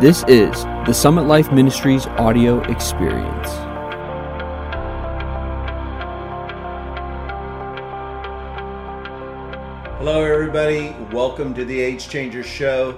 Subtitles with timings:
[0.00, 3.48] This is the Summit Life Ministries audio experience.
[9.98, 10.94] Hello, everybody.
[11.12, 12.96] Welcome to the Age Changer Show.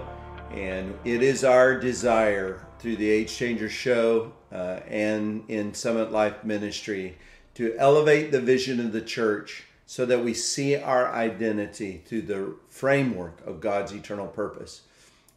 [0.51, 6.45] And it is our desire through the Age Changer Show uh, and in Summit Life
[6.45, 7.17] Ministry
[7.55, 12.57] to elevate the vision of the church so that we see our identity through the
[12.69, 14.83] framework of God's eternal purpose.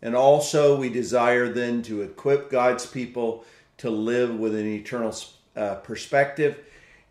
[0.04, 3.46] And also, we desire then to equip God's people
[3.78, 5.16] to live with an eternal
[5.56, 6.60] uh, perspective.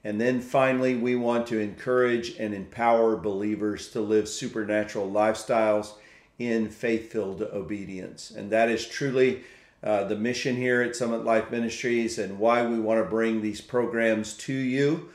[0.05, 5.95] And then finally, we want to encourage and empower believers to live supernatural lifestyles
[6.39, 8.31] in faith filled obedience.
[8.31, 9.43] And that is truly
[9.83, 13.63] uh, the mission here at Summit Life Ministries and why we want to bring these
[13.63, 15.09] programs to you.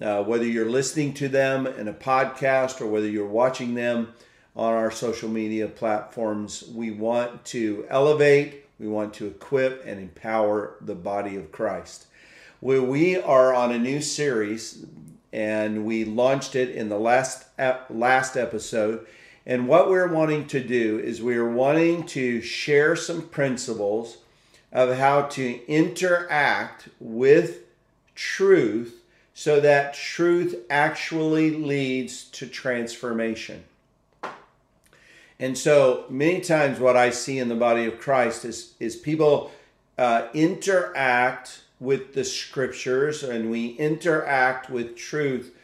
[0.00, 4.12] Uh, whether you're listening to them in a podcast or whether you're watching them
[4.56, 6.64] on our social media platforms.
[6.74, 12.06] We want to elevate, we want to equip and empower the body of Christ.
[12.60, 14.86] We, we are on a new series
[15.32, 17.44] and we launched it in the last
[17.90, 19.06] last episode.
[19.44, 24.18] And what we're wanting to do is we're wanting to share some principles
[24.72, 27.60] of how to interact with
[28.14, 29.02] truth
[29.34, 33.62] so that truth actually leads to transformation.
[35.38, 39.50] And so many times what I see in the body of Christ is, is people
[39.98, 45.54] uh, interact with the scriptures and we interact with truth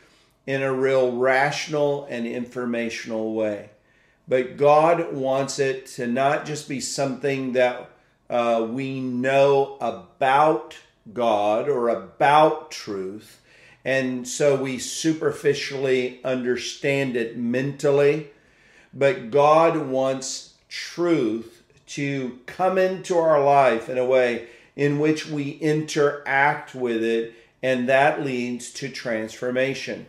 [0.47, 3.71] in a real rational and informational way.
[4.29, 7.91] But God wants it to not just be something that
[8.29, 10.77] uh, we know about
[11.13, 13.41] God or about truth,
[13.85, 18.31] and so we superficially understand it mentally
[18.95, 25.51] but God wants truth to come into our life in a way in which we
[25.51, 30.07] interact with it, and that leads to transformation.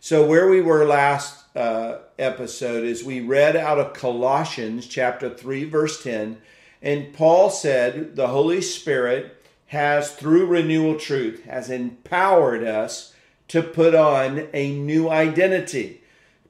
[0.00, 5.64] So, where we were last uh, episode is we read out of Colossians chapter 3,
[5.64, 6.38] verse 10,
[6.80, 9.36] and Paul said, The Holy Spirit
[9.66, 13.14] has, through renewal truth, has empowered us
[13.48, 16.02] to put on a new identity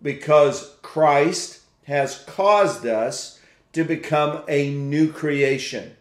[0.03, 3.41] because Christ has caused us
[3.73, 5.97] to become a new creation.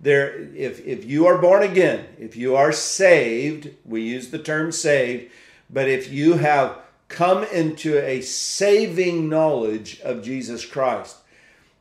[0.00, 4.72] There, if, if you are born again, if you are saved, we use the term
[4.72, 5.30] saved,
[5.68, 11.16] but if you have come into a saving knowledge of Jesus Christ,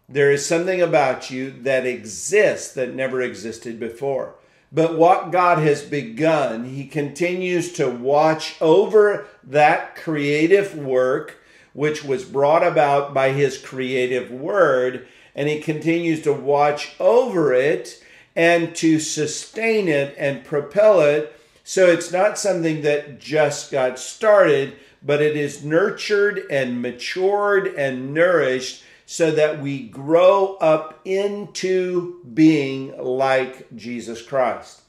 [0.07, 4.35] there is something about you that exists that never existed before.
[4.71, 11.38] But what God has begun, He continues to watch over that creative work
[11.73, 18.03] which was brought about by his creative word, and he continues to watch over it
[18.35, 21.35] and to sustain it and propel it.
[21.63, 28.13] So it's not something that just got started, but it is nurtured and matured and
[28.13, 34.81] nourished so that we grow up into being like Jesus Christ.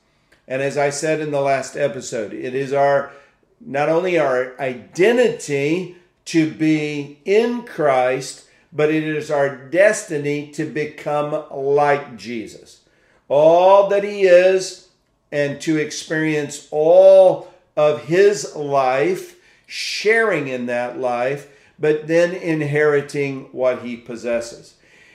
[0.47, 3.13] And as I said in the last episode, it is our
[3.61, 5.97] not only our identity,
[6.31, 12.83] to be in Christ, but it is our destiny to become like Jesus.
[13.29, 14.91] All that He is,
[15.33, 21.49] and to experience all of His life, sharing in that life,
[21.81, 24.75] but then inheriting what He possesses.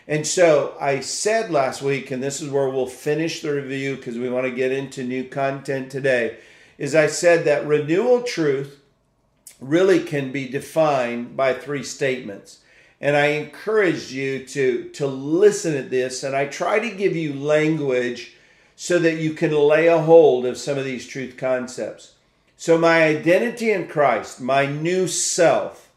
[0.09, 4.18] And so I said last week, and this is where we'll finish the review because
[4.18, 6.40] we want to get into new content today,
[6.78, 8.82] is I said that renewal truth
[9.60, 12.60] really can be defined by three statements.
[13.02, 17.34] And I encourage you to, to listen at this, and I try to give you
[17.34, 18.36] language
[18.76, 22.14] so that you can lay a hold of some of these truth concepts.
[22.58, 25.92] So, my identity in Christ, my new self,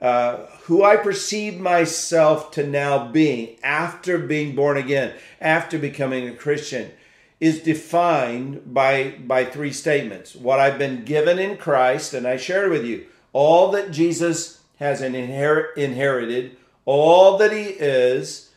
[0.00, 6.34] uh, who I perceive myself to now being after being born again, after becoming a
[6.34, 6.90] Christian,
[7.40, 10.36] is defined by, by three statements.
[10.36, 15.00] What I've been given in Christ, and I shared with you, all that Jesus has
[15.00, 18.50] inher- inherited, all that he is,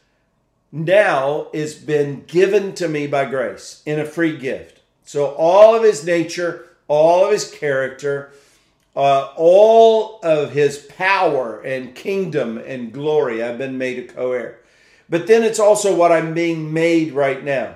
[0.71, 4.81] now is been given to me by grace in a free gift.
[5.05, 8.31] So all of his nature, all of his character,
[8.95, 14.59] uh, all of his power and kingdom and glory, I've been made a co heir.
[15.09, 17.75] But then it's also what I'm being made right now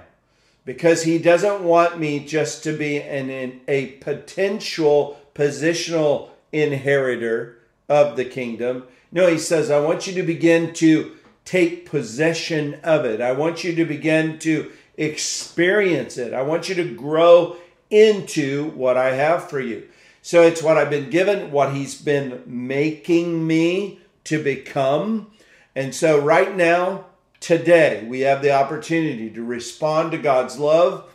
[0.68, 8.18] because he doesn't want me just to be an, an, a potential positional inheritor of
[8.18, 8.84] the kingdom.
[9.10, 11.16] No, he says, I want you to begin to
[11.46, 13.22] take possession of it.
[13.22, 16.34] I want you to begin to experience it.
[16.34, 17.56] I want you to grow
[17.90, 19.88] into what I have for you.
[20.22, 25.32] So it's what I've been given, what He's been making me to become.
[25.78, 27.06] And so right now,
[27.40, 31.10] today, we have the opportunity to respond to God's love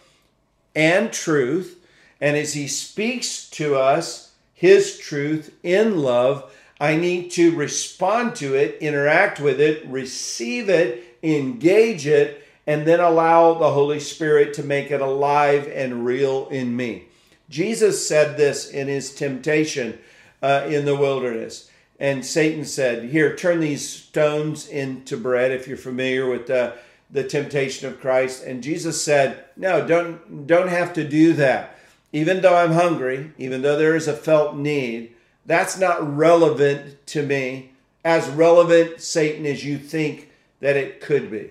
[0.74, 1.84] and truth.
[2.20, 8.54] And as He speaks to us, His truth in love, I need to respond to
[8.54, 14.62] it, interact with it, receive it, engage it, and then allow the Holy Spirit to
[14.62, 17.04] make it alive and real in me.
[17.48, 19.98] Jesus said this in his temptation
[20.42, 21.70] uh, in the wilderness.
[22.00, 26.74] And Satan said, Here, turn these stones into bread, if you're familiar with the,
[27.10, 28.44] the temptation of Christ.
[28.44, 31.78] And Jesus said, No, don't, don't have to do that.
[32.12, 35.14] Even though I'm hungry, even though there is a felt need,
[35.46, 37.72] that's not relevant to me,
[38.04, 40.30] as relevant, Satan, as you think
[40.60, 41.50] that it could be.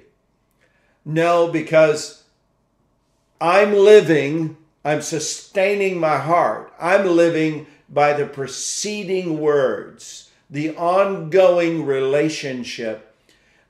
[1.04, 2.24] No, because
[3.40, 6.72] I'm living, I'm sustaining my heart.
[6.80, 13.16] I'm living by the preceding words, the ongoing relationship,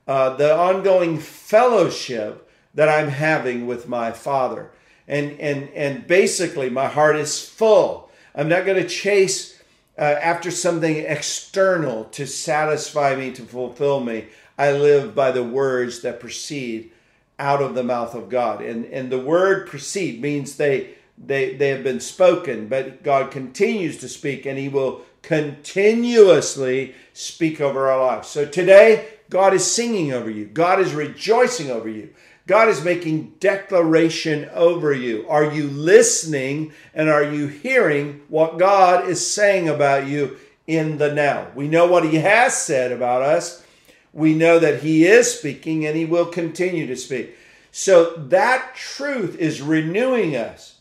[0.08, 4.70] uh, the ongoing fellowship that I'm having with my Father.
[5.06, 8.10] And, and, and basically, my heart is full.
[8.34, 9.62] I'm not going to chase
[9.96, 14.26] uh, after something external to satisfy me, to fulfill me.
[14.58, 16.90] I live by the words that proceed
[17.38, 18.60] out of the mouth of God.
[18.60, 23.98] And, and the word proceed means they, they, they have been spoken, but God continues
[23.98, 28.28] to speak and He will continuously speak over our lives.
[28.28, 32.12] So today, God is singing over you, God is rejoicing over you.
[32.46, 35.24] God is making declaration over you.
[35.28, 40.36] Are you listening and are you hearing what God is saying about you
[40.66, 41.48] in the now?
[41.54, 43.64] We know what He has said about us.
[44.12, 47.36] We know that He is speaking and He will continue to speak.
[47.70, 50.80] So that truth is renewing us.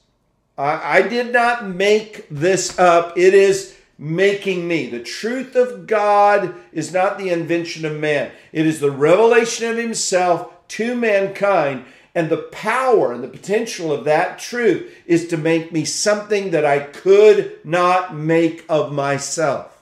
[0.58, 3.18] I, I did not make this up.
[3.18, 4.88] It is making me.
[4.88, 9.78] The truth of God is not the invention of man, it is the revelation of
[9.78, 11.86] Himself to mankind.
[12.14, 16.66] And the power and the potential of that truth is to make me something that
[16.66, 19.82] I could not make of myself.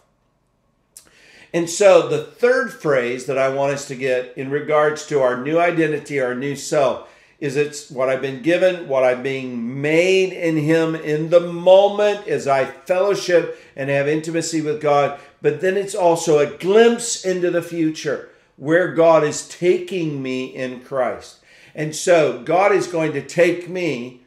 [1.52, 5.42] And so, the third phrase that I want us to get in regards to our
[5.42, 7.09] new identity, our new self,
[7.40, 12.28] is it's what I've been given, what I'm being made in Him in the moment
[12.28, 15.20] as I fellowship and have intimacy with God.
[15.42, 20.82] But then it's also a glimpse into the future where God is taking me in
[20.82, 21.40] Christ.
[21.74, 24.22] And so God is going to take me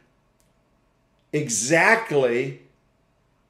[1.34, 2.62] exactly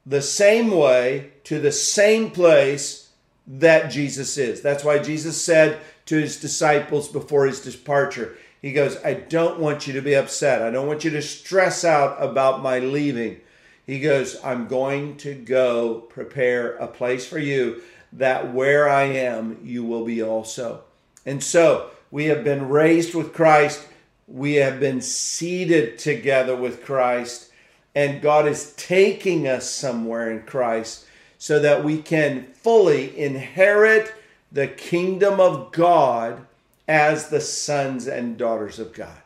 [0.05, 3.11] the same way to the same place
[3.47, 4.61] that Jesus is.
[4.61, 9.87] That's why Jesus said to his disciples before his departure, He goes, I don't want
[9.87, 10.61] you to be upset.
[10.61, 13.41] I don't want you to stress out about my leaving.
[13.85, 17.83] He goes, I'm going to go prepare a place for you
[18.13, 20.85] that where I am, you will be also.
[21.25, 23.85] And so we have been raised with Christ,
[24.29, 27.51] we have been seated together with Christ,
[27.93, 31.05] and God is taking us somewhere in Christ
[31.37, 34.15] so that we can fully inherit
[34.53, 36.45] the kingdom of God
[36.87, 39.17] as the sons and daughters of God.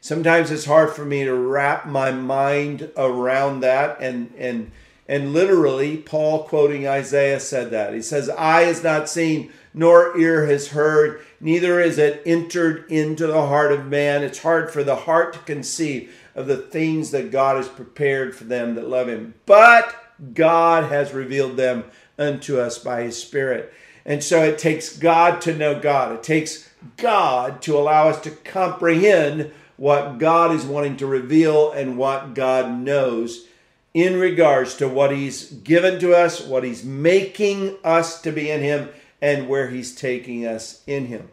[0.00, 4.70] Sometimes it's hard for me to wrap my mind around that and and
[5.08, 7.94] and literally, Paul quoting Isaiah said that.
[7.94, 13.26] He says, Eye has not seen, nor ear has heard, neither is it entered into
[13.26, 14.22] the heart of man.
[14.22, 18.44] It's hard for the heart to conceive of the things that God has prepared for
[18.44, 19.32] them that love him.
[19.46, 19.94] But
[20.34, 21.84] God has revealed them
[22.18, 23.72] unto us by his Spirit.
[24.08, 26.12] And so it takes God to know God.
[26.12, 31.98] It takes God to allow us to comprehend what God is wanting to reveal and
[31.98, 33.46] what God knows
[33.92, 38.62] in regards to what He's given to us, what He's making us to be in
[38.62, 38.88] Him,
[39.20, 41.28] and where He's taking us in Him.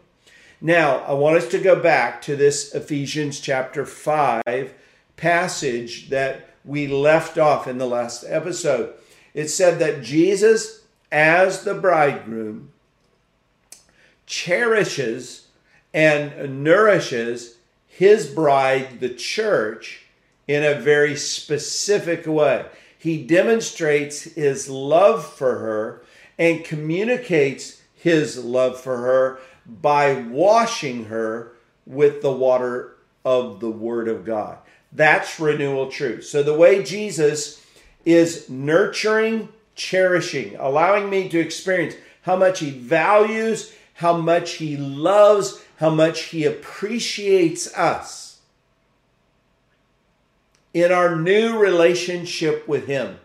[0.60, 4.74] Now, I want us to go back to this Ephesians chapter 5
[5.16, 8.92] passage that we left off in the last episode.
[9.32, 10.82] It said that Jesus,
[11.16, 12.70] as the bridegroom,
[14.26, 15.46] cherishes
[15.94, 17.56] and nourishes
[17.86, 20.04] his bride, the church,
[20.46, 22.66] in a very specific way.
[22.98, 26.02] He demonstrates his love for her
[26.38, 31.52] and communicates his love for her by washing her
[31.86, 32.94] with the water
[33.24, 34.58] of the Word of God.
[34.92, 36.26] That's renewal truth.
[36.26, 37.64] So, the way Jesus
[38.04, 45.62] is nurturing, cherishing, allowing me to experience how much he values, how much he loves,
[45.78, 48.40] how much he appreciates us
[50.74, 53.18] in our new relationship with him.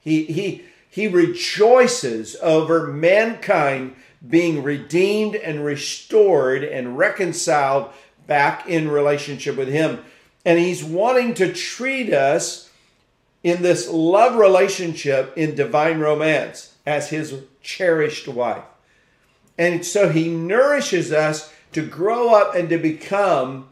[0.00, 3.94] He, he, he rejoices over mankind
[4.26, 7.90] being redeemed and restored and reconciled
[8.26, 10.04] back in relationship with him.
[10.44, 12.69] And he's wanting to treat us
[13.42, 18.64] in this love relationship in divine romance as his cherished wife.
[19.58, 23.68] And so he nourishes us to grow up and to become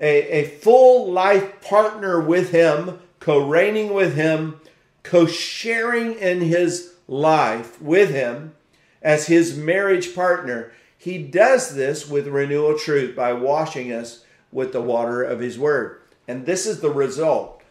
[0.00, 4.60] a, a full life partner with him, co reigning with him,
[5.02, 8.54] co sharing in his life with him
[9.00, 10.72] as his marriage partner.
[10.96, 16.00] He does this with renewal truth by washing us with the water of his word.
[16.28, 17.61] And this is the result.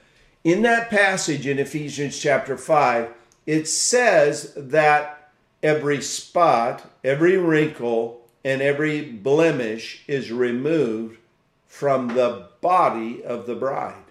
[0.43, 3.13] In that passage in Ephesians chapter 5,
[3.45, 5.31] it says that
[5.61, 11.19] every spot, every wrinkle, and every blemish is removed
[11.67, 14.03] from the body of the bride.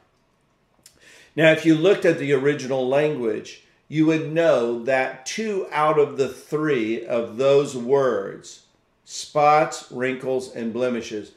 [1.35, 6.17] Now, if you looked at the original language, you would know that two out of
[6.17, 8.63] the three of those words,
[9.05, 11.33] spots, wrinkles, and blemishes,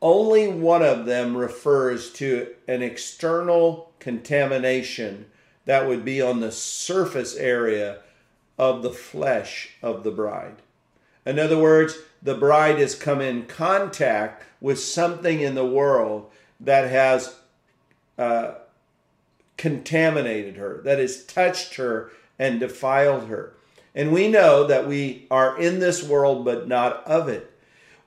[0.00, 5.26] only one of them refers to an external contamination
[5.64, 8.00] that would be on the surface area
[8.56, 10.56] of the flesh of the bride.
[11.26, 16.90] In other words, the bride has come in contact with something in the world that
[16.90, 17.36] has
[18.16, 18.54] uh,
[19.56, 23.54] contaminated her, that has touched her and defiled her.
[23.94, 27.47] And we know that we are in this world, but not of it.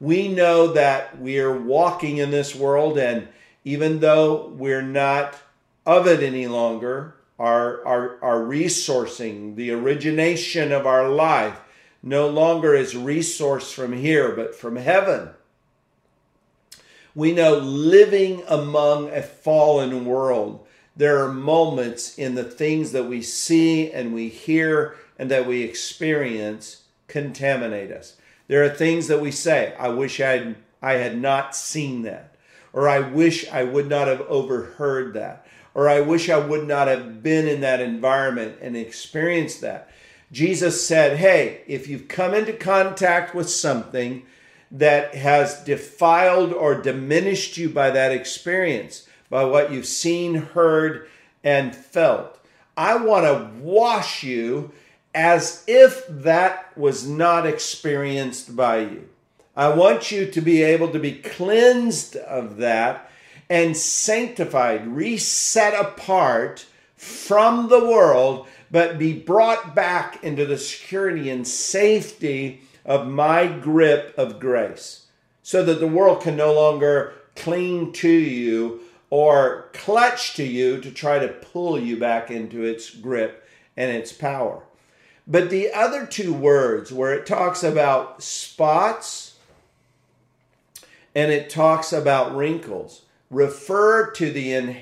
[0.01, 3.27] We know that we are walking in this world, and
[3.63, 5.38] even though we're not
[5.86, 11.60] of it any longer, our, our, our resourcing, the origination of our life,
[12.01, 15.29] no longer is resource from here, but from heaven.
[17.13, 20.65] We know living among a fallen world,
[20.96, 25.62] there are moments in the things that we see and we hear and that we
[25.62, 28.17] experience contaminate us.
[28.51, 32.36] There are things that we say, I wish I'd, I had not seen that,
[32.74, 36.89] or I wish I would not have overheard that, or I wish I would not
[36.89, 39.89] have been in that environment and experienced that.
[40.34, 44.24] Jesus said, Hey, if you've come into contact with something
[44.70, 51.08] that has defiled or diminished you by that experience, by what you've seen, heard,
[51.41, 52.38] and felt,
[52.75, 54.74] I want to wash you
[55.13, 59.10] as if that was not experienced by you.
[59.56, 63.10] I want you to be able to be cleansed of that
[63.50, 66.65] and sanctified, reset apart
[66.96, 74.13] from the world but be brought back into the security and safety of my grip
[74.18, 75.08] of grace
[75.44, 80.89] so that the world can no longer cling to you or clutch to you to
[80.89, 84.63] try to pull you back into its grip and its power.
[85.28, 89.36] But the other two words, where it talks about spots
[91.13, 94.78] and it talks about wrinkles, refer to the in-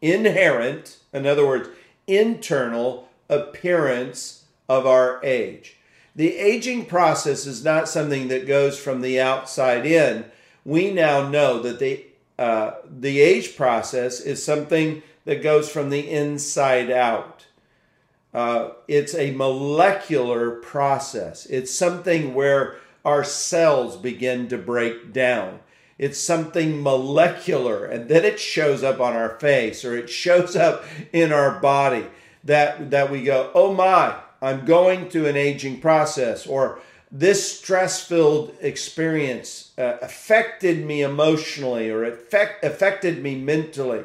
[0.00, 1.68] inherent, in other words,
[2.06, 5.76] internal appearance of our age.
[6.14, 10.24] The aging process is not something that goes from the outside in.
[10.64, 12.04] We now know that the
[12.38, 17.46] uh, the age process is something that goes from the inside out.
[18.38, 21.44] Uh, it's a molecular process.
[21.46, 25.58] It's something where our cells begin to break down.
[25.98, 30.84] It's something molecular, and then it shows up on our face or it shows up
[31.12, 32.06] in our body
[32.44, 36.78] that that we go, oh my, I'm going through an aging process, or
[37.10, 44.04] this stress-filled experience uh, affected me emotionally, or affect, affected me mentally,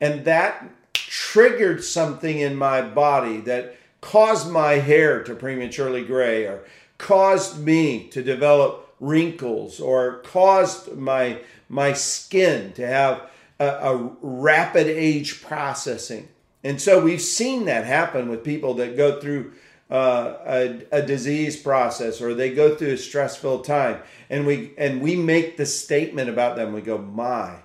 [0.00, 0.70] and that
[1.14, 6.64] triggered something in my body that caused my hair to prematurely gray, or
[6.98, 13.30] caused me to develop wrinkles, or caused my my skin to have
[13.60, 16.28] a, a rapid age processing.
[16.64, 19.52] And so we've seen that happen with people that go through
[19.90, 25.00] uh, a, a, disease process or they go through a stressful time, and we and
[25.00, 26.72] we make the statement about them.
[26.72, 27.58] We go, "My,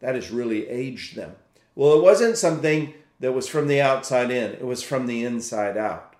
[0.00, 1.36] that has really aged them."
[1.76, 5.76] Well, it wasn't something that was from the outside in; it was from the inside
[5.76, 6.14] out.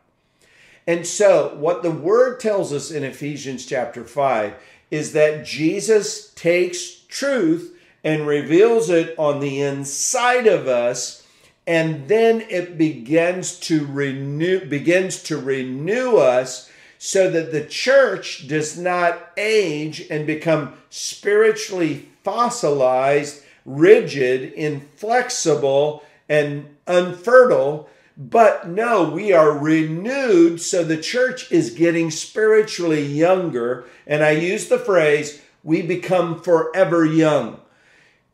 [0.87, 4.55] And so, what the Word tells us in Ephesians chapter five
[4.93, 11.27] is that Jesus takes truth and reveals it on the inside of us
[11.67, 18.79] and then it begins to renew begins to renew us so that the church does
[18.79, 27.89] not age and become spiritually fossilized, rigid, inflexible, and unfertile.
[28.17, 33.85] But no, we are renewed, so the church is getting spiritually younger.
[34.07, 37.61] And I use the phrase, we become forever young.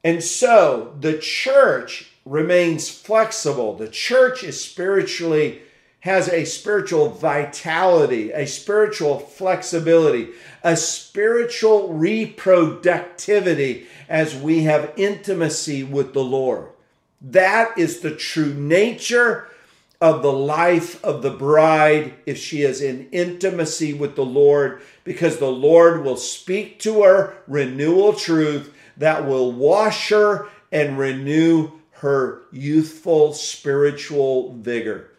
[0.04, 3.74] And so the church remains flexible.
[3.74, 5.62] The church is spiritually
[6.02, 10.28] has a spiritual vitality, a spiritual flexibility,
[10.64, 16.66] a spiritual reproductivity as we have intimacy with the Lord.
[17.20, 19.46] That is the true nature
[20.00, 25.38] of the life of the bride if she is in intimacy with the Lord, because
[25.38, 32.42] the Lord will speak to her renewal truth that will wash her and renew her
[32.50, 35.11] youthful spiritual vigor.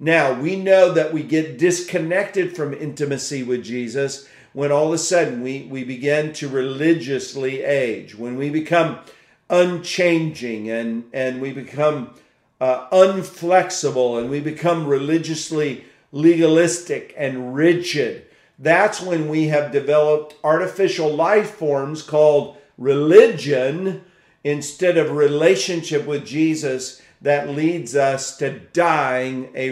[0.00, 4.98] Now, we know that we get disconnected from intimacy with Jesus when all of a
[4.98, 9.00] sudden we, we begin to religiously age, when we become
[9.50, 12.14] unchanging and, and we become
[12.60, 18.26] uh, unflexible and we become religiously legalistic and rigid.
[18.58, 24.04] That's when we have developed artificial life forms called religion
[24.44, 29.70] instead of relationship with Jesus that leads us to dying a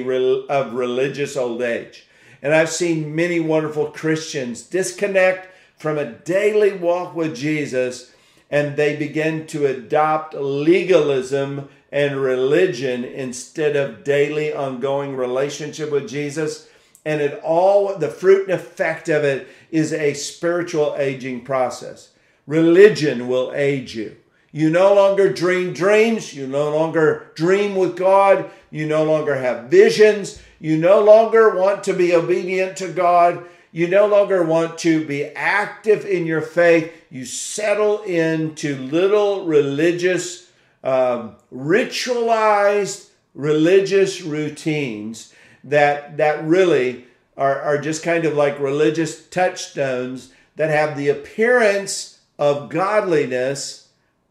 [0.48, 2.06] of religious old age.
[2.42, 5.48] And I've seen many wonderful Christians disconnect
[5.78, 8.12] from a daily walk with Jesus
[8.50, 16.68] and they begin to adopt legalism and religion instead of daily ongoing relationship with Jesus.
[17.04, 22.10] And it all, the fruit and effect of it is a spiritual aging process.
[22.46, 24.16] Religion will age you.
[24.56, 26.32] You no longer dream dreams.
[26.32, 28.50] You no longer dream with God.
[28.70, 30.40] You no longer have visions.
[30.60, 33.44] You no longer want to be obedient to God.
[33.70, 36.90] You no longer want to be active in your faith.
[37.10, 40.50] You settle into little religious,
[40.82, 47.04] um, ritualized religious routines that, that really
[47.36, 53.85] are, are just kind of like religious touchstones that have the appearance of godliness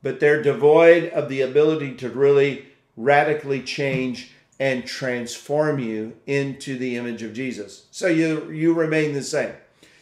[0.05, 2.63] but they're devoid of the ability to really
[2.95, 7.87] radically change and transform you into the image of Jesus.
[7.89, 9.53] So you you remain the same.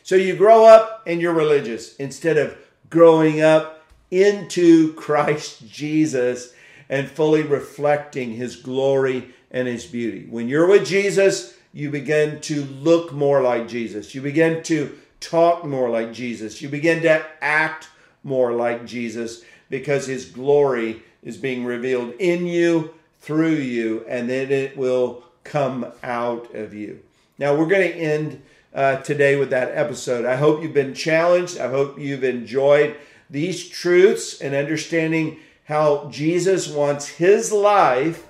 [0.03, 2.57] So you grow up and you're religious instead of
[2.89, 6.53] growing up into Christ Jesus
[6.89, 10.27] and fully reflecting his glory and his beauty.
[10.29, 14.13] When you're with Jesus, you begin to look more like Jesus.
[14.13, 16.61] You begin to talk more like Jesus.
[16.61, 17.87] You begin to act
[18.21, 24.51] more like Jesus because his glory is being revealed in you, through you, and then
[24.51, 27.01] it will come out of you.
[27.39, 28.43] Now, we're going to end
[28.75, 30.25] uh, today with that episode.
[30.25, 31.57] I hope you've been challenged.
[31.57, 32.97] I hope you've enjoyed
[33.31, 38.27] these truths and understanding how Jesus wants his life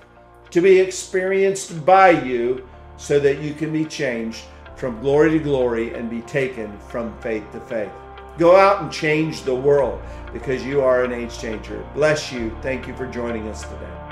[0.48, 4.44] to be experienced by you so that you can be changed
[4.76, 7.92] from glory to glory and be taken from faith to faith.
[8.36, 11.86] Go out and change the world because you are an age changer.
[11.94, 12.56] Bless you.
[12.62, 14.03] Thank you for joining us today.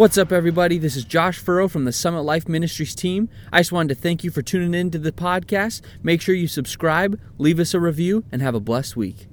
[0.00, 0.78] What's up, everybody?
[0.78, 3.28] This is Josh Furrow from the Summit Life Ministries team.
[3.52, 5.82] I just wanted to thank you for tuning in to the podcast.
[6.02, 9.29] Make sure you subscribe, leave us a review, and have a blessed week.